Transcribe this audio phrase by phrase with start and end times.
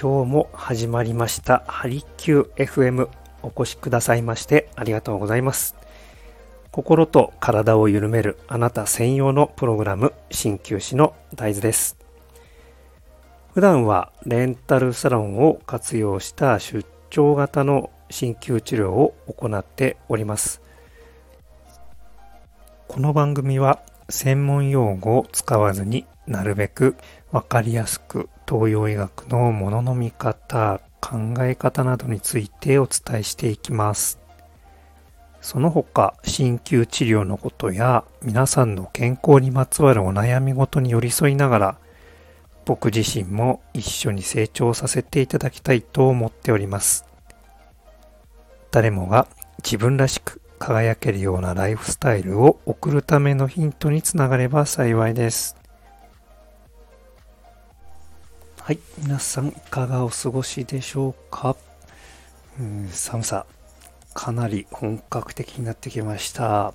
[0.00, 1.64] 今日も始まりました。
[1.66, 3.08] ハリキュー FM
[3.42, 5.74] お越しくださいましてありがとうございます。
[6.70, 11.98] 心と体を緩めるあなた専用のプログラム鍼灸師の大豆です。
[13.54, 20.62] 普段はレンタルサロンを活用した出張型の鍼灸治療を行っております。
[22.86, 26.94] この番組は専門用語を使わずになるべく
[27.32, 34.18] わかりやすく東洋医学のものの見方、考え方などについてお伝えしていきます。
[35.42, 41.78] その他、鍼灸治療のことや皆さんの健康にまつわるお悩みごとに寄り添いながら、
[42.64, 47.04] 僕自身も一緒に成長させていただきたいと思っております。
[48.70, 49.28] 誰もが
[49.62, 55.57] 自分らしく輝けるようなライフスタイルを送るためのヒントにつながれば幸いです。
[58.68, 61.56] はい、皆さんいかがお過ごしでしょうか、
[62.60, 63.46] うん、寒さ、
[64.12, 66.74] かなり本格的になってきました。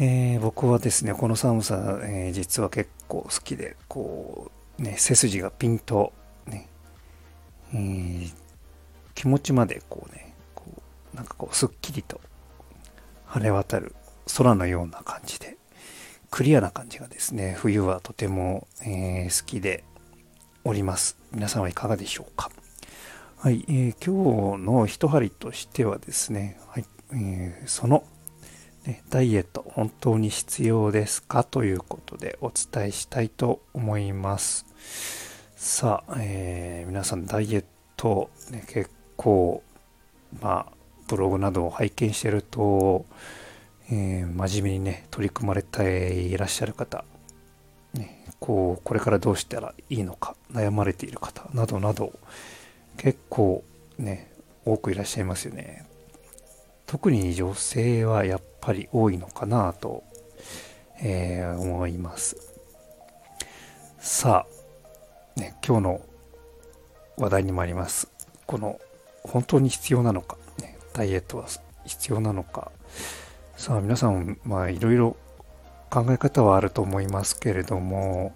[0.00, 6.14] えー、僕はですね、この寒さ、えー、実は結構好きで、こう、ね、背筋がピンと、
[6.46, 6.70] ね、
[7.74, 8.32] えー、
[9.14, 10.64] 気持ちまでこうね、こ
[11.12, 12.18] うなんかこう、すっきりと
[13.26, 13.94] 晴れ渡る
[14.34, 15.58] 空のような感じで、
[16.30, 19.84] クリアな感じがですね、冬はとても、え、好きで、
[20.68, 21.16] おります。
[21.30, 22.50] 皆さんはいかがでしょうか？
[23.38, 28.02] はい、えー、今日の一針としてはですね、はいえー、その、
[28.84, 31.44] ね、ダイエット本当に必要ですか？
[31.44, 34.66] ということでお伝えしたいと思います。
[35.54, 37.64] さあ、えー、皆さんダイエッ
[37.96, 39.62] ト、ね、結構、
[40.42, 40.72] まあ、
[41.06, 43.06] ブログなどを拝見してると、
[43.88, 47.04] えー、真面目にね、取り組まれていらっしゃる方
[47.96, 52.12] ねこうこれからどうしたらいいのか悩まれている方などなど
[52.96, 53.64] 結構
[53.98, 54.30] ね
[54.64, 55.86] 多くいらっしゃいますよね。
[56.86, 60.04] 特に女性はやっぱり多いのかなと、
[61.02, 62.36] えー、思います。
[63.98, 64.46] さ
[65.36, 66.00] あ、ね、今日の
[67.16, 68.08] 話題にもあります。
[68.46, 68.78] この
[69.24, 71.46] 本当に必要なのか、ね、ダイエットは
[71.84, 72.70] 必要なのか。
[73.56, 75.16] さあ皆さんまあいろいろ
[75.90, 78.34] 考え方はあると思いますけれども、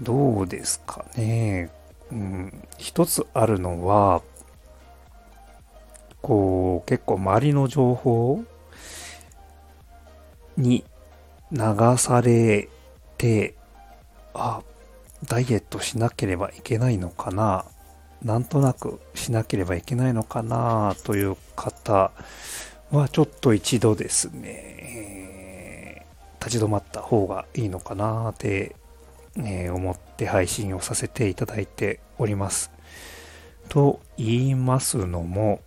[0.00, 1.70] どうですかね。
[2.10, 4.22] うん、一つあるのは、
[6.22, 8.44] こう、結構周りの情報
[10.56, 10.84] に
[11.52, 11.58] 流
[11.96, 12.68] され
[13.16, 13.54] て、
[14.34, 14.62] あ、
[15.28, 17.64] ダイエットしなければいけないのかな、
[18.22, 22.12] なんとなくしなければいけないのかなという方
[22.90, 25.39] はちょっと一度ですね、
[26.44, 28.74] 立ち止まった方がいいのかなって、
[29.36, 32.70] えー、思って配信をさせていただいております。
[33.68, 35.60] と言いますのも、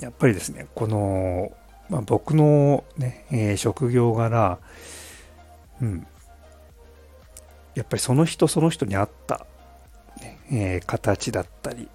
[0.00, 1.52] やっぱりですね、この、
[1.88, 4.58] まあ、僕のね、えー、職業柄、
[5.82, 6.06] うん、
[7.74, 9.46] やっぱりその人その人に合った、
[10.20, 11.88] ねえー、形だったり、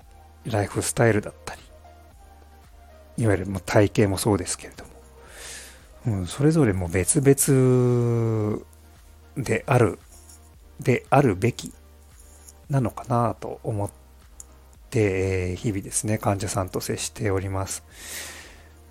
[0.45, 1.61] ライフスタイルだったり、
[3.17, 4.92] いわゆる体型もそうですけれども、
[6.05, 8.61] うん、それぞれも別々
[9.37, 9.99] である、
[10.79, 11.71] であるべき
[12.69, 13.89] なのかなと思っ
[14.89, 17.83] て、日々ですね、患者さんと接しております。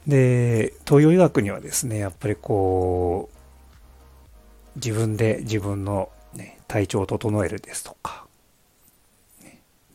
[0.06, 3.37] で、東洋医学にはですね、やっぱりこう、
[4.77, 8.27] 自分で自分の、ね、体調を整えるですとか、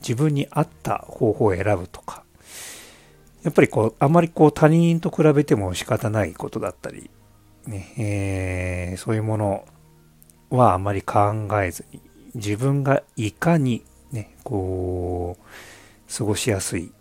[0.02, 2.24] 自分に合った方法を選ぶとか、
[3.44, 7.10] やっぱりこう、あまりこう他人と比べても仕方ないことだったり、
[7.66, 9.66] ね、えー、そういうもの
[10.50, 12.02] はあまり考えずに、
[12.36, 16.92] 自分がいかにね、こう、過ごしやすい、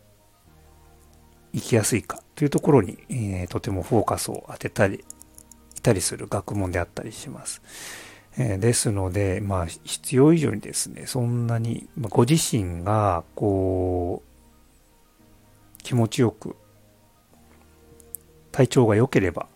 [1.54, 5.04] 生きやすいかというところに、えー、とてもフォーカスを当てたり、
[5.76, 7.62] いたりする学問であったりします。
[8.38, 14.35] えー、ですので、まあ、必要以上にですね、そんなに、まあ、ご自身が、こう、
[15.86, 16.56] 気持ちよく、
[18.50, 19.46] 体調が良ければ、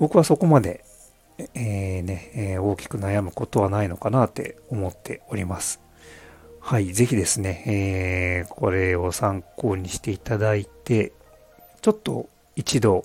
[0.00, 0.84] 僕はそこまで、
[1.54, 5.80] えー、ね、えー、大きく悩むことはないのかなって思っております。
[6.58, 11.12] はい、ぜひですね、えー、これを参考にしていただいて、
[11.80, 13.04] ちょっと一度、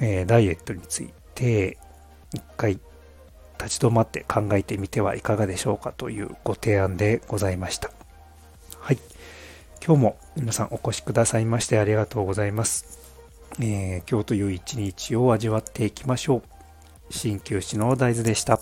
[0.00, 1.78] えー、ダイエットについて、
[2.34, 2.72] 一回
[3.58, 7.90] 立ち止まって考えてみてはいかがでしょうかというご提案でございました。
[8.78, 8.98] はい。
[9.84, 13.00] 今日も皆さんお越しくださいましてありがとうございます。
[13.58, 16.42] えー、今日という一日を味わっていきましょう。
[17.10, 18.60] 鍼灸師の大豆でした。